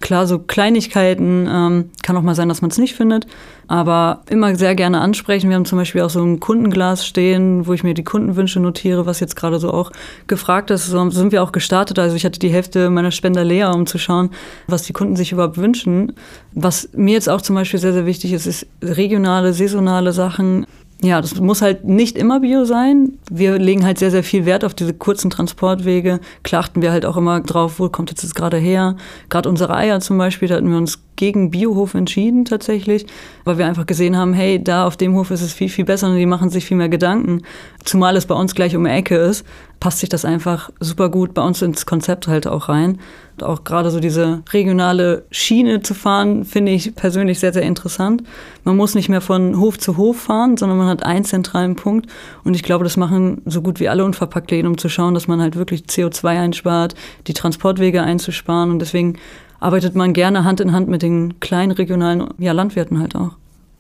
Klar, 0.01 0.27
so 0.27 0.39
Kleinigkeiten 0.39 1.47
ähm, 1.51 1.89
kann 2.03 2.15
auch 2.15 2.21
mal 2.21 2.35
sein, 2.35 2.47
dass 2.47 2.61
man 2.61 2.71
es 2.71 2.77
nicht 2.77 2.95
findet, 2.95 3.27
aber 3.67 4.21
immer 4.29 4.55
sehr 4.55 4.73
gerne 4.73 5.01
ansprechen. 5.01 5.49
Wir 5.49 5.57
haben 5.57 5.65
zum 5.65 5.77
Beispiel 5.77 6.01
auch 6.01 6.09
so 6.09 6.23
ein 6.23 6.39
Kundenglas 6.39 7.05
stehen, 7.05 7.67
wo 7.67 7.73
ich 7.73 7.83
mir 7.83 7.93
die 7.93 8.05
Kundenwünsche 8.05 8.61
notiere, 8.61 9.05
was 9.05 9.19
jetzt 9.19 9.35
gerade 9.35 9.59
so 9.59 9.71
auch 9.71 9.91
gefragt 10.27 10.71
ist. 10.71 10.87
So 10.87 11.09
sind 11.09 11.33
wir 11.33 11.43
auch 11.43 11.51
gestartet. 11.51 11.99
Also 11.99 12.15
ich 12.15 12.23
hatte 12.23 12.39
die 12.39 12.49
Hälfte 12.49 12.89
meiner 12.89 13.11
Spender 13.11 13.43
leer, 13.43 13.75
um 13.75 13.85
zu 13.85 13.97
schauen, 13.97 14.29
was 14.67 14.83
die 14.83 14.93
Kunden 14.93 15.17
sich 15.17 15.33
überhaupt 15.33 15.57
wünschen. 15.57 16.13
Was 16.53 16.89
mir 16.93 17.13
jetzt 17.13 17.29
auch 17.29 17.41
zum 17.41 17.55
Beispiel 17.55 17.79
sehr, 17.79 17.93
sehr 17.93 18.05
wichtig 18.05 18.31
ist, 18.31 18.47
ist 18.47 18.67
regionale, 18.81 19.53
saisonale 19.53 20.13
Sachen. 20.13 20.65
Ja, 21.01 21.21
das 21.21 21.39
muss 21.39 21.61
halt 21.61 21.85
nicht 21.85 22.17
immer 22.17 22.41
Bio 22.41 22.65
sein. 22.65 23.13
Wir 23.31 23.57
legen 23.57 23.85
halt 23.85 23.99
sehr, 23.99 24.11
sehr 24.11 24.23
viel 24.23 24.45
Wert 24.45 24.65
auf 24.65 24.73
diese 24.73 24.93
kurzen 24.93 25.29
Transportwege. 25.29 26.19
Klar 26.43 26.61
achten 26.63 26.81
wir 26.81 26.91
halt 26.91 27.05
auch 27.05 27.15
immer 27.15 27.39
drauf, 27.39 27.79
wo 27.79 27.87
kommt 27.87 28.09
jetzt 28.09 28.23
das 28.23 28.35
gerade 28.35 28.57
her. 28.57 28.97
Gerade 29.29 29.47
unsere 29.47 29.75
Eier 29.75 30.01
zum 30.01 30.17
Beispiel, 30.17 30.49
da 30.49 30.55
hatten 30.55 30.69
wir 30.69 30.77
uns 30.77 30.99
gegen 31.19 31.51
Biohof 31.51 31.95
entschieden 31.95 32.45
tatsächlich, 32.45 33.05
weil 33.43 33.57
wir 33.57 33.67
einfach 33.67 33.85
gesehen 33.85 34.15
haben, 34.15 34.33
hey, 34.33 34.63
da 34.63 34.88
auf 34.88 34.95
dem 34.95 35.15
Hof 35.15 35.31
ist 35.31 35.41
es 35.41 35.51
viel, 35.51 35.67
viel 35.67 35.83
besser 35.83 36.07
und 36.07 36.15
die 36.15 36.25
machen 36.25 36.49
sich 36.49 36.65
viel 36.65 36.77
mehr 36.77 36.88
Gedanken. 36.88 37.41
Zumal 37.83 38.15
es 38.15 38.25
bei 38.25 38.35
uns 38.35 38.55
gleich 38.55 38.73
um 38.75 38.85
die 38.85 38.89
Ecke 38.89 39.17
ist, 39.17 39.45
passt 39.81 39.99
sich 39.99 40.07
das 40.07 40.23
einfach 40.23 40.69
super 40.79 41.09
gut 41.09 41.33
bei 41.33 41.41
uns 41.41 41.61
ins 41.61 41.85
Konzept 41.85 42.29
halt 42.29 42.47
auch 42.47 42.69
rein. 42.69 42.99
Und 43.33 43.43
auch 43.43 43.65
gerade 43.65 43.91
so 43.91 43.99
diese 43.99 44.43
regionale 44.53 45.25
Schiene 45.29 45.81
zu 45.81 45.93
fahren, 45.93 46.45
finde 46.45 46.71
ich 46.71 46.95
persönlich 46.95 47.39
sehr, 47.39 47.51
sehr 47.51 47.63
interessant. 47.63 48.23
Man 48.63 48.77
muss 48.77 48.95
nicht 48.95 49.09
mehr 49.09 49.21
von 49.21 49.59
Hof 49.59 49.77
zu 49.77 49.97
Hof 49.97 50.21
fahren, 50.21 50.55
sondern 50.55 50.77
man 50.77 50.88
hat 50.88 51.03
einen 51.03 51.25
zentralen 51.25 51.75
Punkt. 51.75 52.09
Und 52.45 52.55
ich 52.55 52.63
glaube, 52.63 52.85
das 52.85 52.95
machen 52.95 53.41
so 53.45 53.61
gut 53.61 53.81
wie 53.81 53.89
alle 53.89 54.05
Unverpacktläden, 54.05 54.69
um 54.71 54.77
zu 54.77 54.88
schauen, 54.88 55.13
dass 55.13 55.27
man 55.27 55.41
halt 55.41 55.57
wirklich 55.57 55.81
CO2 55.81 56.27
einspart, 56.27 56.95
die 57.27 57.33
Transportwege 57.33 58.01
einzusparen. 58.01 58.71
Und 58.71 58.79
deswegen 58.79 59.17
arbeitet 59.59 59.95
man 59.95 60.13
gerne 60.13 60.43
Hand 60.43 60.61
in 60.61 60.71
Hand 60.71 60.87
mit 60.87 61.01
den 61.01 61.39
kleinen 61.39 61.71
regionalen 61.71 62.25
ja, 62.37 62.51
Landwirten 62.51 62.99
halt 62.99 63.15
auch. 63.15 63.31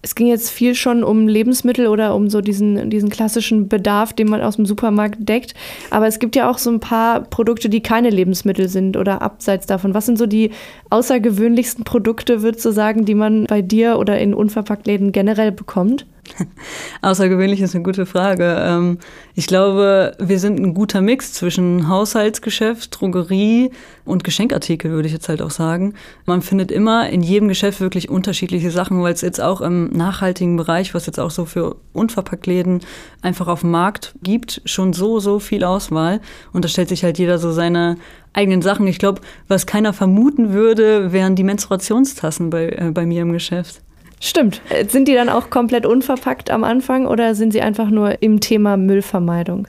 Es 0.01 0.15
ging 0.15 0.27
jetzt 0.27 0.49
viel 0.49 0.75
schon 0.75 1.03
um 1.03 1.27
Lebensmittel 1.27 1.87
oder 1.87 2.15
um 2.15 2.29
so 2.29 2.39
diesen, 2.39 2.89
diesen 2.89 3.09
klassischen 3.09 3.67
Bedarf, 3.67 4.13
den 4.13 4.29
man 4.29 4.41
aus 4.41 4.55
dem 4.55 4.65
Supermarkt 4.65 5.27
deckt. 5.27 5.53
Aber 5.89 6.07
es 6.07 6.19
gibt 6.19 6.37
ja 6.37 6.49
auch 6.49 6.57
so 6.57 6.69
ein 6.71 6.79
paar 6.79 7.21
Produkte, 7.21 7.67
die 7.67 7.81
keine 7.81 8.09
Lebensmittel 8.09 8.69
sind 8.69 8.95
oder 8.95 9.21
abseits 9.21 9.65
davon. 9.65 9.93
Was 9.93 10.05
sind 10.05 10.17
so 10.17 10.25
die 10.25 10.51
außergewöhnlichsten 10.89 11.83
Produkte, 11.83 12.41
würdest 12.41 12.63
du 12.63 12.71
sagen, 12.71 13.03
die 13.03 13.15
man 13.15 13.45
bei 13.45 13.61
dir 13.61 13.99
oder 13.99 14.17
in 14.19 14.33
Unverpacktläden 14.33 15.11
generell 15.11 15.51
bekommt? 15.51 16.05
Außergewöhnlich 17.01 17.61
ist 17.61 17.75
eine 17.75 17.83
gute 17.83 18.05
Frage. 18.05 18.57
Ähm, 18.59 18.99
ich 19.35 19.47
glaube, 19.47 20.15
wir 20.19 20.39
sind 20.39 20.59
ein 20.59 20.73
guter 20.73 21.01
Mix 21.01 21.33
zwischen 21.33 21.87
Haushaltsgeschäft, 21.87 22.99
Drogerie 22.99 23.71
und 24.05 24.23
Geschenkartikel, 24.23 24.91
würde 24.91 25.07
ich 25.07 25.13
jetzt 25.13 25.29
halt 25.29 25.41
auch 25.41 25.51
sagen. 25.51 25.93
Man 26.25 26.41
findet 26.41 26.71
immer 26.71 27.09
in 27.09 27.21
jedem 27.21 27.47
Geschäft 27.47 27.79
wirklich 27.81 28.09
unterschiedliche 28.09 28.71
Sachen, 28.71 29.01
weil 29.01 29.13
es 29.13 29.21
jetzt 29.21 29.41
auch 29.41 29.61
im 29.61 29.91
nachhaltigen 29.91 30.57
Bereich, 30.57 30.93
was 30.93 31.05
jetzt 31.05 31.19
auch 31.19 31.31
so 31.31 31.45
für 31.45 31.75
Unverpacktläden 31.93 32.81
einfach 33.21 33.47
auf 33.47 33.61
dem 33.61 33.71
Markt 33.71 34.15
gibt, 34.23 34.61
schon 34.65 34.93
so, 34.93 35.19
so 35.19 35.39
viel 35.39 35.63
Auswahl. 35.63 36.21
Und 36.53 36.65
da 36.65 36.69
stellt 36.69 36.89
sich 36.89 37.03
halt 37.03 37.19
jeder 37.19 37.37
so 37.37 37.51
seine 37.51 37.97
eigenen 38.33 38.61
Sachen. 38.61 38.87
Ich 38.87 38.99
glaube, 38.99 39.21
was 39.47 39.65
keiner 39.65 39.93
vermuten 39.93 40.53
würde, 40.53 41.11
wären 41.11 41.35
die 41.35 41.43
Menstruationstassen 41.43 42.49
bei, 42.49 42.69
äh, 42.69 42.91
bei 42.93 43.05
mir 43.05 43.21
im 43.21 43.31
Geschäft. 43.31 43.81
Stimmt. 44.19 44.61
Äh, 44.69 44.85
sind 44.85 45.07
die 45.07 45.13
dann 45.13 45.29
auch 45.29 45.49
komplett 45.49 45.85
unverpackt 45.85 46.51
am 46.51 46.63
Anfang 46.63 47.07
oder 47.07 47.35
sind 47.35 47.51
sie 47.51 47.61
einfach 47.61 47.89
nur 47.89 48.21
im 48.21 48.39
Thema 48.39 48.77
Müllvermeidung? 48.77 49.67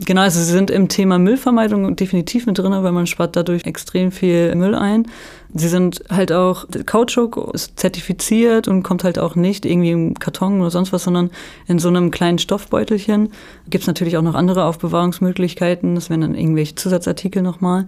Genau, 0.00 0.22
also 0.22 0.40
sie 0.40 0.50
sind 0.50 0.72
im 0.72 0.88
Thema 0.88 1.20
Müllvermeidung 1.20 1.94
definitiv 1.94 2.46
mit 2.46 2.58
drin, 2.58 2.72
weil 2.72 2.90
man 2.90 3.06
spart 3.06 3.36
dadurch 3.36 3.64
extrem 3.64 4.10
viel 4.10 4.52
Müll 4.56 4.74
ein. 4.74 5.06
Sie 5.54 5.68
sind 5.68 6.02
halt 6.10 6.32
auch, 6.32 6.66
Kautschuk 6.84 7.52
ist 7.54 7.78
zertifiziert 7.78 8.66
und 8.66 8.82
kommt 8.82 9.04
halt 9.04 9.20
auch 9.20 9.36
nicht 9.36 9.64
irgendwie 9.64 9.92
im 9.92 10.14
Karton 10.14 10.60
oder 10.60 10.70
sonst 10.70 10.92
was, 10.92 11.04
sondern 11.04 11.30
in 11.68 11.78
so 11.78 11.86
einem 11.86 12.10
kleinen 12.10 12.38
Stoffbeutelchen. 12.38 13.28
Gibt 13.70 13.82
es 13.82 13.86
natürlich 13.86 14.16
auch 14.16 14.22
noch 14.22 14.34
andere 14.34 14.64
Aufbewahrungsmöglichkeiten, 14.64 15.94
das 15.94 16.10
wären 16.10 16.22
dann 16.22 16.34
irgendwelche 16.34 16.74
Zusatzartikel 16.74 17.40
nochmal. 17.40 17.86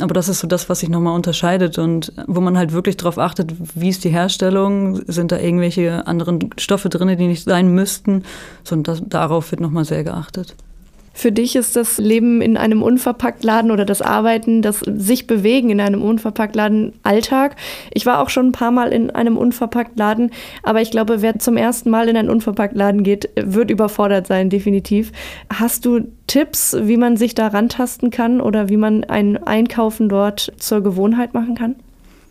Aber 0.00 0.14
das 0.14 0.28
ist 0.28 0.38
so 0.38 0.46
das, 0.46 0.68
was 0.68 0.78
sich 0.78 0.90
nochmal 0.90 1.16
unterscheidet 1.16 1.76
und 1.78 2.12
wo 2.28 2.40
man 2.40 2.56
halt 2.56 2.72
wirklich 2.72 2.98
darauf 2.98 3.18
achtet, 3.18 3.52
wie 3.74 3.88
ist 3.88 4.04
die 4.04 4.10
Herstellung, 4.10 5.00
sind 5.08 5.32
da 5.32 5.40
irgendwelche 5.40 6.06
anderen 6.06 6.50
Stoffe 6.56 6.88
drin, 6.88 7.18
die 7.18 7.26
nicht 7.26 7.42
sein 7.42 7.74
müssten. 7.74 8.22
So, 8.62 8.76
und 8.76 8.86
das, 8.86 9.02
darauf 9.04 9.50
wird 9.50 9.60
nochmal 9.60 9.84
sehr 9.84 10.04
geachtet. 10.04 10.54
Für 11.18 11.32
dich 11.32 11.56
ist 11.56 11.74
das 11.74 11.98
Leben 11.98 12.40
in 12.40 12.56
einem 12.56 12.80
Unverpacktladen 12.80 13.72
oder 13.72 13.84
das 13.84 14.02
Arbeiten, 14.02 14.62
das 14.62 14.78
sich 14.86 15.26
bewegen 15.26 15.68
in 15.68 15.80
einem 15.80 16.00
Unverpacktladen 16.00 16.92
Alltag. 17.02 17.56
Ich 17.92 18.06
war 18.06 18.20
auch 18.20 18.28
schon 18.28 18.46
ein 18.46 18.52
paar 18.52 18.70
Mal 18.70 18.92
in 18.92 19.10
einem 19.10 19.36
Unverpacktladen, 19.36 20.30
aber 20.62 20.80
ich 20.80 20.92
glaube, 20.92 21.20
wer 21.20 21.36
zum 21.40 21.56
ersten 21.56 21.90
Mal 21.90 22.08
in 22.08 22.16
einen 22.16 22.30
Unverpacktladen 22.30 23.02
geht, 23.02 23.30
wird 23.34 23.72
überfordert 23.72 24.28
sein, 24.28 24.48
definitiv. 24.48 25.10
Hast 25.52 25.84
du 25.86 26.06
Tipps, 26.28 26.76
wie 26.80 26.96
man 26.96 27.16
sich 27.16 27.34
da 27.34 27.48
rantasten 27.48 28.10
kann 28.10 28.40
oder 28.40 28.68
wie 28.68 28.76
man 28.76 29.02
ein 29.02 29.42
Einkaufen 29.42 30.08
dort 30.08 30.52
zur 30.58 30.84
Gewohnheit 30.84 31.34
machen 31.34 31.56
kann? 31.56 31.74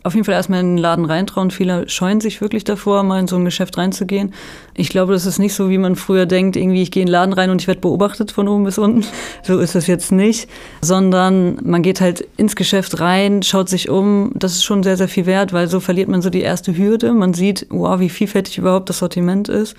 Auf 0.08 0.14
jeden 0.14 0.24
Fall 0.24 0.34
erstmal 0.34 0.60
in 0.60 0.76
den 0.76 0.78
Laden 0.78 1.04
reintrauen. 1.04 1.50
Viele 1.50 1.88
scheuen 1.88 2.20
sich 2.20 2.40
wirklich 2.40 2.64
davor, 2.64 3.02
mal 3.04 3.20
in 3.20 3.28
so 3.28 3.36
ein 3.36 3.44
Geschäft 3.44 3.78
reinzugehen. 3.78 4.34
Ich 4.74 4.88
glaube, 4.88 5.12
das 5.12 5.26
ist 5.26 5.38
nicht 5.38 5.54
so, 5.54 5.70
wie 5.70 5.78
man 5.78 5.94
früher 5.94 6.26
denkt, 6.26 6.56
irgendwie 6.56 6.82
ich 6.82 6.90
gehe 6.90 7.02
in 7.02 7.06
den 7.06 7.12
Laden 7.12 7.34
rein 7.34 7.50
und 7.50 7.60
ich 7.60 7.68
werde 7.68 7.80
beobachtet 7.80 8.32
von 8.32 8.48
oben 8.48 8.64
bis 8.64 8.78
unten. 8.78 9.04
So 9.42 9.58
ist 9.60 9.74
es 9.74 9.86
jetzt 9.86 10.10
nicht, 10.10 10.48
sondern 10.80 11.58
man 11.62 11.82
geht 11.82 12.00
halt 12.00 12.26
ins 12.36 12.56
Geschäft 12.56 13.00
rein, 13.00 13.42
schaut 13.42 13.68
sich 13.68 13.88
um. 13.88 14.32
Das 14.34 14.52
ist 14.52 14.64
schon 14.64 14.82
sehr, 14.82 14.96
sehr 14.96 15.08
viel 15.08 15.26
wert, 15.26 15.52
weil 15.52 15.68
so 15.68 15.80
verliert 15.80 16.08
man 16.08 16.22
so 16.22 16.28
die 16.28 16.40
erste 16.40 16.76
Hürde. 16.76 17.12
Man 17.12 17.34
sieht, 17.34 17.66
wow, 17.70 18.00
wie 18.00 18.08
vielfältig 18.08 18.58
überhaupt 18.58 18.88
das 18.88 18.98
Sortiment 18.98 19.48
ist. 19.48 19.76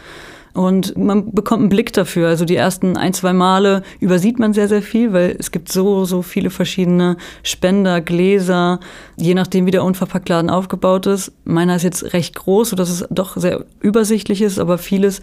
Und 0.54 0.98
man 0.98 1.32
bekommt 1.32 1.62
einen 1.62 1.70
Blick 1.70 1.94
dafür. 1.94 2.28
Also 2.28 2.44
die 2.44 2.56
ersten 2.56 2.98
ein, 2.98 3.14
zwei 3.14 3.34
Male 3.34 3.84
übersieht 4.00 4.40
man 4.40 4.54
sehr, 4.54 4.68
sehr 4.68 4.82
viel, 4.82 5.14
weil 5.14 5.36
es 5.38 5.52
gibt 5.52 5.72
so, 5.72 6.06
so 6.06 6.22
viele 6.22 6.50
verschiedene 6.50 7.18
Spender, 7.44 8.02
Gläser, 8.02 8.80
je 9.16 9.36
nachdem, 9.36 9.66
wie 9.66 9.72
der 9.72 9.84
Unverpacktladen 9.84 10.50
aufgebaut 10.50 11.06
ist. 11.06 11.32
Meiner 11.46 11.76
ist 11.76 11.84
jetzt 11.84 12.14
recht 12.14 12.36
groß, 12.36 12.72
sodass 12.72 12.90
es 12.90 13.06
doch 13.10 13.38
sehr 13.38 13.66
übersichtlich 13.80 14.42
ist, 14.42 14.60
aber 14.60 14.78
vieles, 14.78 15.22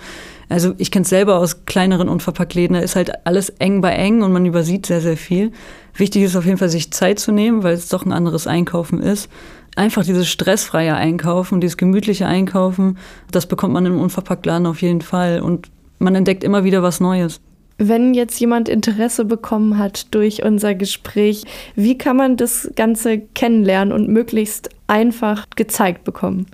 also 0.49 0.75
ich 0.79 0.91
kenne 0.91 1.03
es 1.03 1.09
selber 1.09 1.39
aus 1.39 1.65
kleineren 1.67 2.09
Unverpacktläden, 2.09 2.75
da 2.75 2.81
ist 2.81 2.97
halt 2.97 3.27
alles 3.27 3.49
eng 3.51 3.81
bei 3.81 3.93
eng 3.93 4.23
und 4.23 4.33
man 4.33 4.47
übersieht 4.47 4.87
sehr, 4.87 5.01
sehr 5.01 5.17
viel. 5.17 5.51
Wichtig 5.95 6.23
ist 6.23 6.37
auf 6.37 6.45
jeden 6.45 6.59
Fall, 6.59 6.69
sich 6.69 6.93
Zeit 6.93 7.19
zu 7.19 7.33
nehmen, 7.33 7.63
weil 7.63 7.75
es 7.75 7.89
doch 7.89 8.05
ein 8.05 8.13
anderes 8.13 8.47
Einkaufen 8.47 9.01
ist 9.01 9.29
einfach 9.77 10.05
dieses 10.05 10.29
stressfreie 10.29 10.95
Einkaufen, 10.95 11.61
dieses 11.61 11.77
gemütliche 11.77 12.27
Einkaufen, 12.27 12.99
das 13.31 13.47
bekommt 13.47 13.75
man 13.75 13.87
im 13.87 14.01
Unverpacktladen 14.01 14.67
auf 14.67 14.83
jeden 14.83 15.03
Fall. 15.03 15.41
Und 15.41 15.69
man 15.99 16.15
entdeckt 16.15 16.45
immer 16.45 16.65
wieder 16.65 16.83
was 16.83 17.01
Neues. 17.01 17.41
Wenn 17.79 18.15
jetzt 18.15 18.41
jemand 18.41 18.71
Interesse 18.71 19.27
bekommen 19.27 19.77
hat 19.77 20.15
durch 20.15 20.43
unser 20.43 20.75
Gespräch, 20.75 21.45
wie 21.75 21.99
kann 21.99 22.17
man 22.17 22.39
das 22.39 22.71
Ganze 22.75 23.19
kennenlernen 23.19 23.93
und 23.93 24.09
möglichst 24.09 24.71
einfach 24.87 25.45
gezeigt 25.57 26.05
bekommen? 26.05 26.47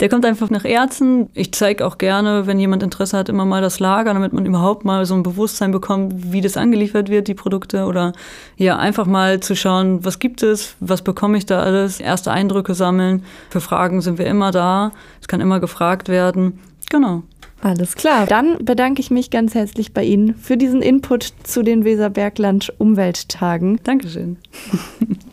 Der 0.00 0.08
kommt 0.08 0.24
einfach 0.24 0.50
nach 0.50 0.64
Erzen. 0.64 1.28
Ich 1.34 1.52
zeige 1.52 1.86
auch 1.86 1.98
gerne, 1.98 2.46
wenn 2.46 2.58
jemand 2.58 2.82
Interesse 2.82 3.16
hat, 3.16 3.28
immer 3.28 3.44
mal 3.44 3.62
das 3.62 3.80
Lager, 3.80 4.14
damit 4.14 4.32
man 4.32 4.46
überhaupt 4.46 4.84
mal 4.84 5.06
so 5.06 5.14
ein 5.14 5.22
Bewusstsein 5.22 5.72
bekommt, 5.72 6.32
wie 6.32 6.40
das 6.40 6.56
angeliefert 6.56 7.08
wird, 7.08 7.28
die 7.28 7.34
Produkte. 7.34 7.86
Oder 7.86 8.12
ja, 8.56 8.76
einfach 8.78 9.06
mal 9.06 9.40
zu 9.40 9.56
schauen, 9.56 10.04
was 10.04 10.18
gibt 10.18 10.42
es, 10.42 10.76
was 10.80 11.02
bekomme 11.02 11.38
ich 11.38 11.46
da 11.46 11.60
alles, 11.60 12.00
erste 12.00 12.30
Eindrücke 12.30 12.74
sammeln. 12.74 13.24
Für 13.50 13.60
Fragen 13.60 14.00
sind 14.00 14.18
wir 14.18 14.26
immer 14.26 14.50
da. 14.50 14.92
Es 15.20 15.28
kann 15.28 15.40
immer 15.40 15.60
gefragt 15.60 16.08
werden. 16.08 16.58
Genau. 16.90 17.22
Alles 17.62 17.96
klar. 17.96 18.26
Dann 18.26 18.64
bedanke 18.64 19.00
ich 19.00 19.10
mich 19.10 19.30
ganz 19.30 19.54
herzlich 19.54 19.92
bei 19.92 20.04
Ihnen 20.04 20.34
für 20.36 20.56
diesen 20.56 20.82
Input 20.82 21.32
zu 21.42 21.62
den 21.62 21.84
Weserbergland 21.84 22.72
Umwelttagen. 22.78 23.80
Dankeschön. 23.82 24.36